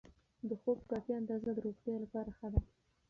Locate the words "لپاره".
2.03-2.29